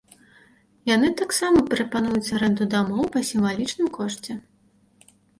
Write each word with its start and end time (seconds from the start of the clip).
Яны 0.95 1.09
таксама 1.19 1.59
прапануюць 1.73 2.33
арэнду 2.37 2.67
дамоў 2.73 3.03
па 3.17 3.23
сімвалічным 3.27 3.91
кошце. 3.99 4.33